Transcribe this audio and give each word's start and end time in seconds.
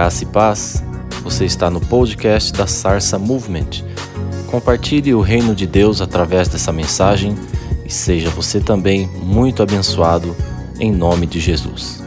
Graça 0.00 0.24
e 0.24 0.26
paz. 0.26 0.82
Você 1.22 1.44
está 1.44 1.68
no 1.68 1.78
podcast 1.78 2.54
da 2.54 2.66
Sarsa 2.66 3.18
Movement. 3.18 3.84
Compartilhe 4.50 5.12
o 5.12 5.20
reino 5.20 5.54
de 5.54 5.66
Deus 5.66 6.00
através 6.00 6.48
dessa 6.48 6.72
mensagem 6.72 7.34
e 7.84 7.92
seja 7.92 8.30
você 8.30 8.60
também 8.60 9.06
muito 9.22 9.62
abençoado 9.62 10.34
em 10.80 10.90
nome 10.90 11.26
de 11.26 11.38
Jesus. 11.38 12.02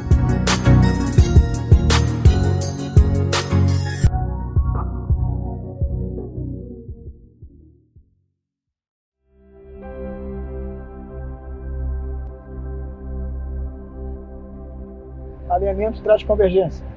Alinhamento 15.48 16.02
traz 16.02 16.24
convergência. 16.24 16.93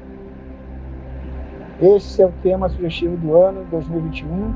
Esse 1.80 2.23
é 2.23 2.27
o 2.27 2.33
tema 2.43 2.71
sugestivo 2.71 3.19
do 3.19 3.37
ano 3.37 3.66
2021, 3.71 4.55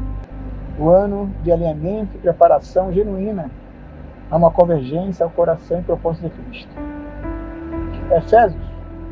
o 0.79 0.89
ano 0.89 1.31
de 1.43 1.53
alinhamento 1.53 2.17
e 2.17 2.19
preparação 2.19 2.91
genuína 2.91 3.51
a 4.31 4.37
uma 4.39 4.51
convergência 4.51 5.25
ao 5.25 5.31
coração 5.31 5.81
e 5.81 5.83
propósito 5.83 6.31
de 6.31 6.31
Cristo. 6.31 6.71
Efésios, 8.11 8.63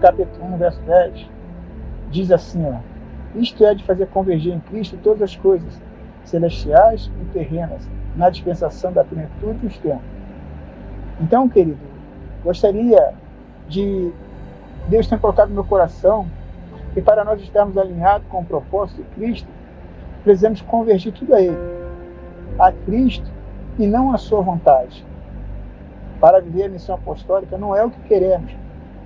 capítulo 0.00 0.54
1, 0.54 0.56
verso 0.56 0.80
10, 0.86 1.30
diz 2.10 2.32
assim, 2.32 2.64
ó, 2.64 2.78
isto 3.38 3.62
é 3.62 3.74
de 3.74 3.84
fazer 3.84 4.06
convergir 4.06 4.54
em 4.54 4.60
Cristo 4.60 4.98
todas 5.02 5.20
as 5.20 5.36
coisas, 5.36 5.78
celestiais 6.24 7.10
e 7.20 7.24
terrenas, 7.26 7.86
na 8.16 8.30
dispensação 8.30 8.90
da 8.90 9.04
plenitude 9.04 9.58
dos 9.58 9.76
tempos. 9.76 10.08
Então, 11.20 11.46
querido, 11.46 11.78
gostaria 12.42 13.12
de 13.68 14.10
Deus 14.88 15.06
ter 15.06 15.18
colocado 15.18 15.50
no 15.50 15.56
meu 15.56 15.64
coração 15.64 16.26
e 16.96 17.02
para 17.02 17.24
nós 17.24 17.40
estarmos 17.40 17.76
alinhados 17.76 18.26
com 18.28 18.40
o 18.40 18.44
propósito 18.44 19.02
de 19.02 19.08
Cristo, 19.14 19.48
precisamos 20.24 20.60
convergir 20.62 21.12
tudo 21.12 21.34
a 21.34 21.40
Ele, 21.40 21.56
a 22.58 22.72
Cristo 22.72 23.30
e 23.78 23.86
não 23.86 24.12
a 24.12 24.18
sua 24.18 24.40
vontade. 24.40 25.04
Para 26.20 26.40
viver 26.40 26.64
a 26.64 26.68
missão 26.68 26.96
apostólica 26.96 27.56
não 27.56 27.74
é 27.76 27.84
o 27.84 27.90
que 27.90 28.00
queremos, 28.08 28.52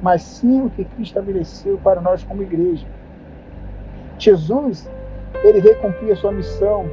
mas 0.01 0.23
sim 0.23 0.65
o 0.65 0.71
que 0.71 0.85
Cristo 0.85 1.19
estabeleceu 1.19 1.79
para 1.83 2.01
nós 2.01 2.25
como 2.25 2.43
igreja. 2.43 2.87
Jesus, 4.19 4.91
ele 5.43 5.61
veio 5.61 5.79
cumprir 5.81 6.13
a 6.13 6.17
sua 6.17 6.33
missão, 6.33 6.87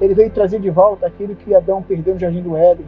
ele 0.00 0.14
veio 0.14 0.30
trazer 0.30 0.60
de 0.60 0.70
volta 0.70 1.06
aquilo 1.06 1.34
que 1.34 1.54
Adão 1.54 1.82
perdeu 1.82 2.14
no 2.14 2.20
Jardim 2.20 2.42
do 2.42 2.56
Éden, 2.56 2.86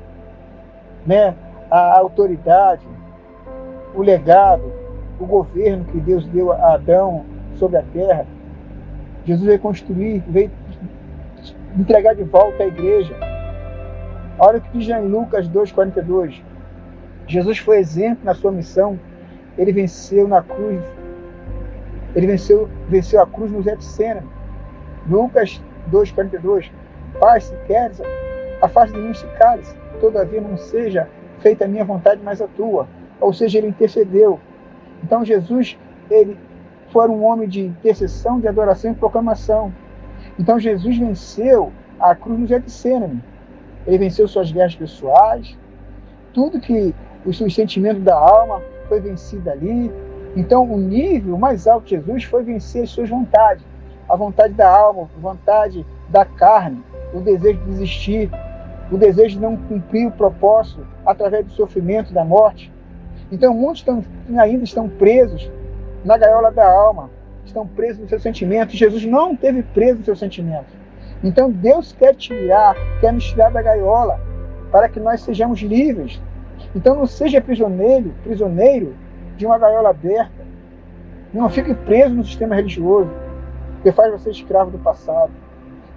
né? 1.05 1.35
a 1.71 1.99
autoridade, 1.99 2.87
o 3.95 4.03
legado, 4.03 4.73
o 5.19 5.27
governo 5.27 5.85
que 5.85 5.99
Deus 6.01 6.27
deu 6.27 6.53
a 6.53 6.75
Adão, 6.75 7.25
sobre 7.61 7.77
a 7.77 7.83
terra. 7.93 8.27
Jesus 9.27 9.47
veio 9.47 9.61
construir, 9.61 10.25
veio 10.27 10.51
entregar 11.79 12.15
de 12.15 12.25
volta 12.25 12.65
a 12.65 12.67
igreja. 12.67 13.15
Olha 14.39 14.59
o 14.59 14.61
que 14.61 14.79
diz 14.79 14.89
em 14.89 15.07
Lucas 15.07 15.49
2,42. 15.49 16.43
Jesus 17.29 17.59
foi 17.59 17.79
exemplo 17.79 18.25
na 18.25 18.35
sua 18.35 18.51
missão. 18.51 18.99
Ele 19.59 19.73
venceu 19.73 20.27
na 20.27 20.43
cruz. 20.43 20.83
Ele 22.17 22.27
venceu, 22.27 22.69
venceu 22.89 23.23
a 23.23 23.27
cruz 23.27 23.53
no 23.53 23.63
Getsemane. 23.63 24.27
Lucas 25.07 25.63
2,42. 25.93 26.71
Pai, 27.21 27.41
se 27.41 27.55
queres, 27.67 28.01
afaste 28.63 28.95
de 28.95 29.03
mim 29.03 29.11
este 29.11 29.27
cálice. 29.39 29.77
Todavia 30.01 30.41
não 30.41 30.57
seja 30.57 31.07
feita 31.41 31.67
a 31.67 31.69
minha 31.69 31.85
vontade, 31.85 32.21
mas 32.25 32.41
a 32.41 32.49
tua. 32.49 32.89
Ou 33.21 33.33
seja, 33.33 33.59
ele 33.59 33.69
intercedeu. 33.69 34.41
Então 35.05 35.25
Jesus, 35.25 35.79
ele 36.11 36.37
foi 36.93 37.09
um 37.09 37.25
homem 37.25 37.49
de 37.49 37.61
intercessão, 37.61 38.41
de 38.41 38.49
adoração 38.49 38.93
e 38.93 38.95
proclamação. 38.95 39.73
Então 40.39 40.59
Jesus 40.59 40.97
venceu 40.97 41.73
a 41.99 42.15
cruz 42.15 42.39
no 42.39 42.47
Getsemane. 42.47 43.23
Ele 43.87 43.99
venceu 43.99 44.29
suas 44.29 44.53
guerras 44.53 44.75
pessoais, 44.75 45.57
tudo 46.33 46.61
que 46.61 46.95
os 47.25 47.37
seus 47.37 47.55
sentimentos 47.55 48.03
da 48.03 48.15
alma 48.15 48.63
foi 48.89 49.01
vencido 49.01 49.51
ali. 49.51 49.91
Então 50.37 50.65
o 50.65 50.79
nível 50.79 51.39
mais 51.39 51.67
alto 51.67 51.85
de 51.85 51.97
Jesus 51.97 52.25
foi 52.25 52.43
vencer 52.43 52.85
as 52.85 52.91
suas 52.91 53.09
vontades, 53.09 53.65
a 54.09 54.17
vontade 54.17 54.55
da 54.55 54.69
alma, 54.69 55.09
a 55.17 55.21
vontade 55.21 55.87
da 56.09 56.25
carne, 56.25 56.83
o 57.13 57.21
desejo 57.21 57.59
de 57.61 57.67
desistir, 57.67 58.31
o 58.91 58.97
desejo 58.97 59.37
de 59.37 59.43
não 59.43 59.57
cumprir 59.57 60.07
o 60.07 60.13
propósito 60.13 60.87
através 61.07 61.47
do 61.47 61.53
sofrimento, 61.53 62.13
da 62.13 62.25
morte. 62.25 62.73
Então 63.31 63.55
muitos 63.55 63.81
estão, 63.81 64.05
ainda 64.39 64.65
estão 64.65 64.89
presos 64.89 65.51
na 66.05 66.17
gaiola 66.17 66.51
da 66.51 66.67
alma, 66.71 67.11
estão 67.45 67.67
presos 67.67 68.01
nos 68.01 68.09
seus 68.09 68.23
sentimentos. 68.23 68.77
Jesus 68.77 69.05
não 69.05 69.37
teve 69.37 69.63
preso 69.63 69.97
nos 69.97 70.05
seus 70.05 70.19
sentimentos. 70.19 70.73
Então 71.23 71.51
Deus 71.51 71.93
quer 71.93 72.15
tirar, 72.15 72.75
quer 73.01 73.13
nos 73.13 73.25
tirar 73.25 73.51
da 73.51 73.61
gaiola, 73.61 74.21
para 74.71 74.89
que 74.89 74.99
nós 74.99 75.21
sejamos 75.21 75.61
livres. 75.61 76.21
Então 76.75 76.95
não 76.95 77.07
seja 77.07 77.41
prisioneiro, 77.41 78.15
prisioneiro 78.23 78.95
de 79.37 79.45
uma 79.45 79.59
gaiola 79.59 79.91
aberta. 79.91 80.41
Não 81.33 81.49
fique 81.49 81.75
preso 81.75 82.15
no 82.15 82.25
sistema 82.25 82.55
religioso, 82.55 83.11
que 83.83 83.93
faz 83.93 84.13
você 84.13 84.31
escravo 84.31 84.71
do 84.71 84.79
passado. 84.79 85.31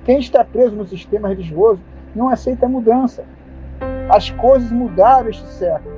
Quem 0.06 0.20
está 0.20 0.44
preso 0.44 0.76
no 0.76 0.86
sistema 0.86 1.30
religioso 1.30 1.82
não 2.16 2.30
aceita 2.30 2.66
a 2.66 2.70
mudança. 2.70 3.24
As 4.10 4.30
coisas 4.30 4.72
mudaram 4.72 5.30
este 5.30 5.48
século. 5.48 5.96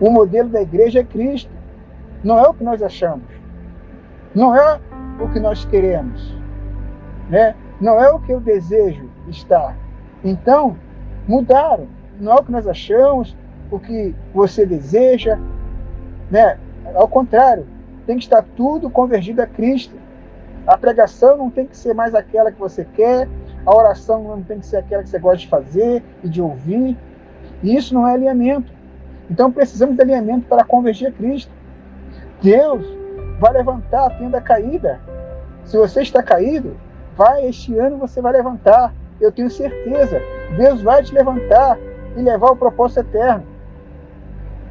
O 0.00 0.10
modelo 0.10 0.48
da 0.48 0.62
igreja 0.62 1.00
é 1.00 1.04
Cristo. 1.04 1.50
Não 2.22 2.38
é 2.38 2.48
o 2.48 2.54
que 2.54 2.64
nós 2.64 2.82
achamos. 2.82 3.26
Não 4.34 4.54
é 4.54 4.80
o 5.20 5.28
que 5.28 5.40
nós 5.40 5.64
queremos. 5.64 6.34
Né? 7.28 7.54
Não 7.80 8.02
é 8.02 8.10
o 8.10 8.20
que 8.20 8.32
eu 8.32 8.40
desejo 8.40 9.08
estar. 9.28 9.76
Então, 10.22 10.76
mudaram. 11.26 11.88
Não 12.20 12.32
é 12.32 12.34
o 12.36 12.44
que 12.44 12.52
nós 12.52 12.66
achamos, 12.66 13.36
o 13.70 13.78
que 13.78 14.14
você 14.34 14.66
deseja. 14.66 15.38
Né? 16.30 16.58
Ao 16.94 17.08
contrário, 17.08 17.66
tem 18.06 18.18
que 18.18 18.24
estar 18.24 18.44
tudo 18.56 18.90
convergido 18.90 19.40
a 19.40 19.46
Cristo. 19.46 19.94
A 20.66 20.76
pregação 20.76 21.36
não 21.36 21.50
tem 21.50 21.66
que 21.66 21.76
ser 21.76 21.94
mais 21.94 22.14
aquela 22.14 22.52
que 22.52 22.58
você 22.58 22.84
quer, 22.84 23.28
a 23.64 23.74
oração 23.74 24.22
não 24.22 24.42
tem 24.42 24.58
que 24.58 24.66
ser 24.66 24.78
aquela 24.78 25.02
que 25.02 25.08
você 25.08 25.18
gosta 25.18 25.38
de 25.38 25.48
fazer 25.48 26.02
e 26.22 26.28
de 26.28 26.42
ouvir. 26.42 26.96
E 27.62 27.76
isso 27.76 27.94
não 27.94 28.06
é 28.06 28.14
alinhamento. 28.14 28.72
Então 29.30 29.50
precisamos 29.50 29.96
de 29.96 30.02
alinhamento 30.02 30.46
para 30.46 30.64
convergir 30.64 31.08
a 31.08 31.12
Cristo. 31.12 31.50
Deus 32.42 32.86
vai 33.38 33.52
levantar 33.52 34.06
a 34.06 34.10
tenda 34.10 34.40
caída. 34.40 35.00
Se 35.64 35.76
você 35.76 36.02
está 36.02 36.22
caído, 36.22 36.76
vai, 37.16 37.46
este 37.46 37.78
ano 37.78 37.98
você 37.98 38.20
vai 38.20 38.32
levantar. 38.32 38.94
Eu 39.20 39.30
tenho 39.30 39.50
certeza. 39.50 40.20
Deus 40.56 40.82
vai 40.82 41.02
te 41.02 41.14
levantar 41.14 41.78
e 42.16 42.22
levar 42.22 42.50
o 42.50 42.56
propósito 42.56 43.00
eterno. 43.00 43.44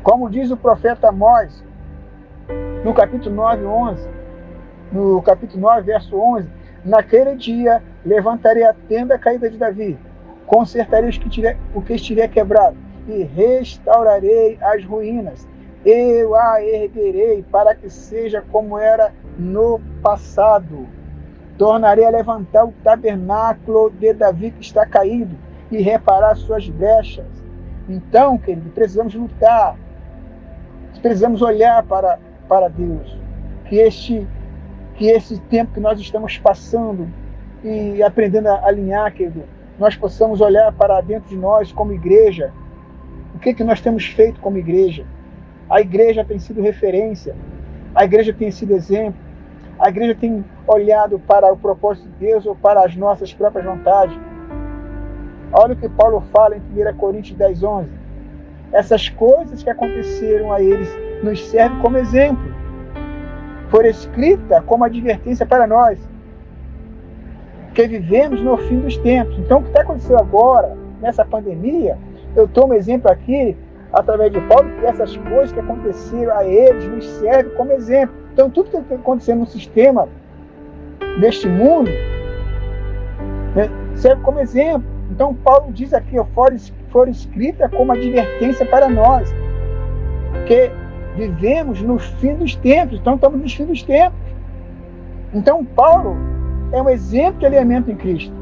Como 0.02 0.30
diz 0.30 0.50
o 0.50 0.58
profeta 0.58 1.10
Amós, 1.10 1.64
no 2.84 2.94
capítulo 2.94 3.36
9, 3.36 3.66
11, 3.66 4.10
no 4.92 5.22
capítulo 5.22 5.62
9, 5.62 5.82
verso 5.84 6.18
11, 6.18 6.50
naquele 6.84 7.36
dia 7.36 7.84
levantarei 8.06 8.64
a 8.64 8.74
tenda 8.74 9.20
caída 9.20 9.50
de 9.50 9.58
Davi, 9.58 9.98
consertarei 10.48 11.12
que 11.12 11.30
tiver, 11.30 11.58
o 11.76 11.82
que 11.82 11.94
estiver 11.94 12.28
quebrado 12.30 12.78
e 13.08 13.24
restaurarei 13.24 14.58
as 14.62 14.84
ruínas 14.86 15.48
eu 15.86 16.36
a 16.36 16.64
erguerei 16.64 17.44
para 17.44 17.74
que 17.74 17.90
seja 17.90 18.44
como 18.52 18.78
era 18.78 19.14
no 19.38 19.80
passado. 20.02 20.88
Tornarei 21.58 22.06
a 22.06 22.10
levantar 22.10 22.66
o 22.66 22.74
tabernáculo 22.84 23.90
de 23.90 24.14
Davi 24.14 24.52
que 24.52 24.62
está 24.62 24.86
caído 24.86 25.36
e 25.72 25.82
reparar 25.82 26.36
suas 26.36 26.68
brechas. 26.70 27.26
Então, 27.88 28.38
querido, 28.38 28.70
precisamos 28.72 29.14
lutar. 29.14 29.78
Precisamos 31.02 31.42
olhar 31.42 31.84
para, 31.84 32.20
para 32.48 32.68
Deus. 32.68 33.18
Que 33.66 33.78
este, 33.80 34.28
que 34.96 35.10
esse 35.10 35.40
tempo 35.42 35.74
que 35.74 35.80
nós 35.80 36.00
estamos 36.00 36.38
passando 36.38 37.10
e 37.64 38.02
aprendendo 38.04 38.48
a 38.48 38.66
alinhar, 38.66 39.14
querido, 39.14 39.44
nós 39.78 39.96
possamos 39.96 40.42
olhar 40.42 40.72
para 40.74 41.00
dentro 41.02 41.30
de 41.30 41.38
nós 41.38 41.72
como 41.72 41.94
igreja. 41.94 42.54
O 43.34 43.40
que, 43.40 43.54
que 43.54 43.64
nós 43.64 43.80
temos 43.80 44.06
feito 44.06 44.40
como 44.42 44.58
igreja? 44.58 45.06
A 45.70 45.82
igreja 45.82 46.26
tem 46.26 46.40
sido 46.40 46.62
referência, 46.62 47.36
a 47.94 48.04
igreja 48.04 48.34
tem 48.34 48.50
sido 48.50 48.74
exemplo, 48.74 49.20
a 49.80 49.88
igreja 49.90 50.16
tem 50.16 50.44
olhado 50.68 51.20
para 51.20 51.54
o 51.54 51.58
propósito 51.58 52.08
de 52.10 52.28
Deus 52.28 52.46
ou 52.46 52.56
para 52.56 52.84
as 52.84 52.96
nossas 52.96 53.32
próprias 53.34 53.66
vontades. 53.66 54.18
Olha 55.54 55.74
o 55.74 55.78
que 55.78 55.88
Paulo 55.88 56.24
fala 56.34 56.56
em 56.56 56.60
1 56.60 56.98
Coríntios 56.98 57.38
10, 57.38 57.64
11. 57.64 57.90
Essas 58.72 59.10
coisas 59.10 59.62
que 59.62 59.70
aconteceram 59.70 60.52
a 60.52 60.62
eles 60.62 60.90
nos 61.24 61.48
servem 61.48 61.80
como 61.80 61.98
exemplo. 61.98 62.54
Foram 63.70 63.90
escritas 63.90 64.64
como 64.66 64.84
advertência 64.84 65.46
para 65.46 65.68
nós, 65.68 66.00
que 67.76 67.88
vivemos 67.88 68.42
no 68.42 68.58
fim 68.58 68.80
dos 68.80 68.98
tempos. 68.98 69.38
Então, 69.38 69.60
o 69.60 69.62
que 69.62 69.70
está 69.70 69.82
acontecendo 69.82 70.18
agora, 70.18 70.76
nessa 71.00 71.24
pandemia, 71.24 71.98
eu 72.36 72.48
tomo 72.48 72.74
exemplo 72.74 73.10
aqui 73.10 73.56
através 73.94 74.32
de 74.32 74.40
Paulo, 74.42 74.70
que 74.80 74.86
essas 74.86 75.16
coisas 75.18 75.52
que 75.52 75.60
aconteceram 75.60 76.36
a 76.36 76.46
eles 76.46 76.86
nos 76.88 77.06
servem 77.06 77.54
como 77.56 77.72
exemplo. 77.72 78.16
Então, 78.34 78.50
tudo 78.50 78.70
que 78.70 78.78
está 78.78 78.96
acontecendo 78.96 79.40
no 79.40 79.48
sistema 79.48 80.08
neste 81.20 81.48
mundo, 81.48 81.90
né, 83.56 83.70
serve 83.96 84.22
como 84.22 84.40
exemplo. 84.40 84.88
Então, 85.12 85.34
Paulo 85.34 85.72
diz 85.72 85.94
aqui: 85.94 86.16
for, 86.34 86.54
for 86.90 87.08
escrita 87.08 87.68
como 87.70 87.92
advertência 87.92 88.66
para 88.66 88.88
nós, 88.88 89.34
que 90.46 90.72
vivemos 91.16 91.82
no 91.82 91.98
fim 91.98 92.36
dos 92.36 92.56
tempos, 92.56 93.00
então 93.00 93.16
estamos 93.16 93.42
nos 93.42 93.54
fim 93.54 93.66
dos 93.66 93.84
tempos. 93.84 94.20
Então, 95.34 95.66
Paulo 95.66 96.16
é 96.72 96.82
um 96.82 96.90
exemplo 96.90 97.40
de 97.40 97.46
alinhamento 97.48 97.92
em 97.92 97.96
Cristo. 97.96 98.34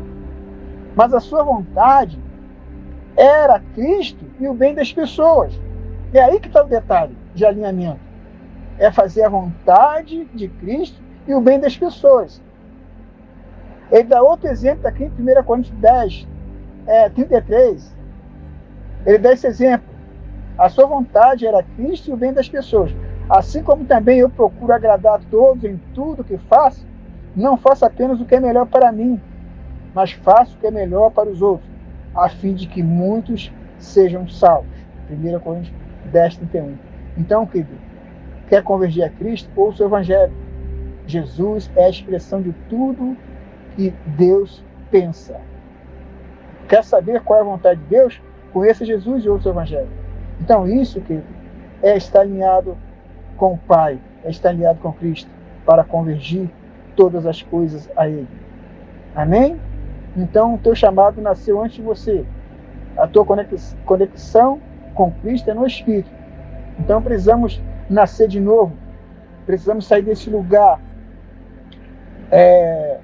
Mas 0.96 1.14
a 1.14 1.20
sua 1.20 1.44
vontade 1.44 2.20
era 3.18 3.60
Cristo 3.74 4.24
e 4.40 4.48
o 4.48 4.54
bem 4.54 4.76
das 4.76 4.94
pessoas. 4.94 5.60
É 6.14 6.22
aí 6.22 6.40
que 6.40 6.48
está 6.48 6.64
o 6.64 6.68
detalhe 6.68 7.18
de 7.34 7.46
alinhamento. 7.46 8.00
É 8.78 8.92
fazer 8.92 9.24
a 9.24 9.30
vontade 9.30 10.26
de 10.34 10.48
Cristo 10.48 11.02
e 11.28 11.34
o 11.34 11.42
bem 11.42 11.60
das 11.60 11.76
pessoas. 11.76 12.40
Ele 13.92 14.04
dá 14.04 14.22
outro 14.22 14.48
exemplo 14.48 14.88
aqui 14.88 15.06
em 15.06 15.08
1 15.10 15.44
Coríntios 15.44 15.76
10, 15.80 16.28
é, 16.86 17.10
33. 17.10 17.96
Ele 19.06 19.18
dá 19.18 19.34
esse 19.34 19.48
exemplo. 19.48 19.88
A 20.58 20.70
sua 20.70 20.86
vontade 20.86 21.46
era 21.46 21.64
Cristo 21.64 22.10
e 22.10 22.14
o 22.14 22.18
bem 22.18 22.34
das 22.34 22.50
pessoas. 22.50 22.92
Assim 23.30 23.64
como 23.64 23.86
também 23.86 24.20
eu 24.20 24.30
procuro 24.30 24.74
agradar 24.74 25.16
a 25.16 25.22
todos 25.30 25.64
em 25.64 25.78
tudo 25.94 26.24
que 26.24 26.38
faço, 26.38 26.86
não 27.36 27.58
faço 27.58 27.86
apenas 27.86 28.20
o 28.22 28.26
que 28.26 28.36
é 28.36 28.40
melhor 28.40 28.66
para 28.66 28.92
mim, 28.92 29.22
mas 29.94 30.12
faço 30.12 30.56
o 30.56 30.60
que 30.60 30.68
é 30.68 30.72
melhor 30.72 31.12
para 31.12 31.30
os 31.30 31.42
outros, 31.42 31.67
a 32.18 32.30
fim 32.30 32.54
de 32.54 32.68
que 32.68 32.82
muitos 32.82 33.52
sejam 33.78 34.28
salvos. 34.28 34.76
1 35.10 35.40
Coríntios 35.40 35.74
10, 36.12 36.38
31. 36.38 36.76
Então, 37.18 37.46
querido, 37.46 37.76
quer 38.50 38.64
convergir 38.64 39.04
a 39.04 39.10
Cristo? 39.10 39.50
Ouça 39.56 39.84
o 39.84 39.88
Evangelho. 39.88 40.34
Jesus 41.06 41.72
é 41.76 41.86
a 41.86 41.90
expressão 41.90 42.42
de 42.42 42.54
tudo 42.70 43.16
que 43.76 43.94
Deus 44.18 44.64
pensa. 44.92 45.40
Quer 46.68 46.84
saber 46.84 47.22
qual 47.22 47.40
é 47.40 47.42
a 47.42 47.46
vontade 47.46 47.80
de 47.82 47.88
Deus? 47.88 48.22
Conheça 48.52 48.86
Jesus 48.86 49.24
e 49.24 49.30
ouça 49.30 49.50
o 49.50 49.52
Evangelho. 49.52 49.90
Então, 50.42 50.68
isso, 50.68 51.00
querido, 51.02 51.28
é 51.82 51.96
estar 51.96 52.22
alinhado 52.22 52.78
com 53.38 53.54
o 53.54 53.58
Pai, 53.58 54.00
é 54.24 54.30
estar 54.30 54.50
alinhado 54.50 54.80
com 54.80 54.92
Cristo, 54.92 55.30
para 55.66 55.84
convergir 55.84 56.50
todas 56.96 57.26
as 57.26 57.42
coisas 57.42 57.90
a 57.96 58.08
Ele. 58.08 58.28
Amém? 59.16 59.60
Então, 60.18 60.56
o 60.56 60.58
teu 60.58 60.74
chamado 60.74 61.22
nasceu 61.22 61.62
antes 61.62 61.76
de 61.76 61.84
você. 61.84 62.26
A 62.98 63.08
tua 63.08 63.24
conexão 63.86 64.60
com 64.96 65.12
Cristo 65.12 65.52
é 65.52 65.54
no 65.54 65.66
Espírito. 65.66 66.10
Então, 66.80 67.02
precisamos 67.02 67.62
nascer 67.88 68.28
de 68.28 68.40
novo. 68.40 68.74
Precisamos 69.46 69.86
sair 69.86 70.02
desse 70.02 70.30
lugar 70.30 70.82
é, 72.32 73.00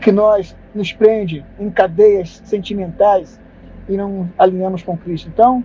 que 0.00 0.10
nós 0.10 0.56
nos 0.74 0.92
prende 0.92 1.44
em 1.58 1.70
cadeias 1.70 2.40
sentimentais 2.44 3.38
e 3.86 3.96
não 3.96 4.30
alinhamos 4.38 4.82
com 4.82 4.96
Cristo. 4.96 5.28
Então, 5.28 5.62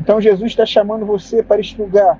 então 0.00 0.20
Jesus 0.20 0.50
está 0.50 0.66
chamando 0.66 1.06
você 1.06 1.42
para 1.42 1.60
este 1.60 1.80
lugar. 1.80 2.18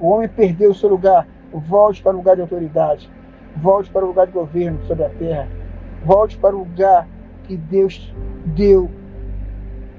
O 0.00 0.08
homem 0.08 0.28
perdeu 0.28 0.70
o 0.70 0.74
seu 0.74 0.88
lugar. 0.88 1.26
Volte 1.52 2.02
para 2.02 2.14
o 2.14 2.16
lugar 2.16 2.36
de 2.36 2.42
autoridade. 2.42 3.10
Volte 3.56 3.90
para 3.90 4.04
o 4.04 4.08
lugar 4.08 4.26
de 4.26 4.32
governo 4.32 4.82
sobre 4.86 5.04
a 5.04 5.10
terra. 5.10 5.57
Volte 6.04 6.36
para 6.38 6.54
o 6.54 6.60
lugar 6.60 7.06
que 7.44 7.56
Deus 7.56 8.14
deu 8.44 8.90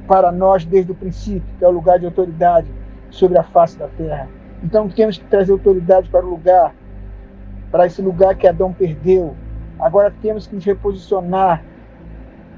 para 0.08 0.32
nós 0.32 0.66
desde 0.66 0.92
o 0.92 0.96
princípio, 0.96 1.44
que 1.58 1.64
é 1.64 1.68
o 1.68 1.72
lugar 1.72 2.00
de 2.00 2.06
autoridade 2.06 2.68
sobre 3.10 3.38
a 3.38 3.44
face 3.44 3.78
da 3.78 3.88
terra. 3.88 4.28
Então 4.64 4.90
temos 4.90 5.18
que 5.18 5.26
trazer 5.26 5.52
autoridade 5.52 6.10
para 6.10 6.26
o 6.26 6.30
lugar, 6.30 6.74
para 7.72 7.86
esse 7.86 8.02
lugar 8.02 8.36
que 8.36 8.48
Adão 8.48 8.74
perdeu. 8.74 9.36
Agora 9.80 10.14
temos 10.22 10.48
que 10.48 10.56
nos 10.56 10.66
reposicionar 10.66 11.64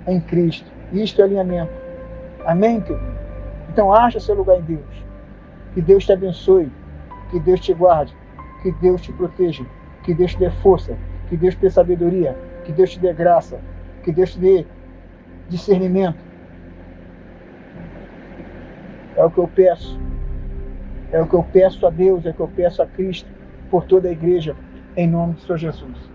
em 0.08 0.20
Cristo. 0.20 0.72
Isto 0.92 1.22
é 1.22 1.26
alinhamento. 1.26 1.72
Amém, 2.46 2.82
querido? 2.82 3.12
Então 3.70 3.94
acha 3.94 4.20
seu 4.20 4.36
lugar 4.36 4.60
em 4.60 4.64
Deus. 4.64 5.06
Que 5.74 5.82
Deus 5.82 6.06
te 6.06 6.12
abençoe. 6.12 6.72
Que 7.30 7.40
Deus 7.40 7.60
te 7.60 7.74
guarde. 7.74 8.16
Que 8.62 8.72
Deus 8.74 9.02
te 9.02 9.14
proteja. 9.14 9.66
Que 10.04 10.14
Deus 10.14 10.32
te 10.32 10.40
dê 10.40 10.50
força. 10.50 10.98
Que 11.30 11.38
Deus 11.38 11.56
te 11.56 11.62
dê 11.62 11.70
sabedoria. 11.70 12.36
Que 12.64 12.72
Deus 12.72 12.92
te 12.92 13.00
dê 13.00 13.14
graça. 13.14 13.60
Que 14.04 14.12
Deus 14.12 14.34
te 14.34 14.40
dê 14.40 14.66
discernimento. 15.50 16.20
É 19.16 19.24
o 19.24 19.30
que 19.30 19.38
eu 19.38 19.48
peço. 19.48 20.00
É 21.12 21.22
o 21.22 21.28
que 21.28 21.36
eu 21.36 21.44
peço 21.44 21.86
a 21.86 21.90
Deus, 21.90 22.26
é 22.26 22.30
o 22.30 22.34
que 22.34 22.40
eu 22.40 22.48
peço 22.48 22.82
a 22.82 22.88
Cristo 22.88 23.30
por 23.70 23.86
toda 23.86 24.08
a 24.08 24.12
igreja, 24.12 24.56
em 24.96 25.08
nome 25.08 25.34
do 25.34 25.42
Senhor 25.42 25.58
Jesus. 25.58 26.11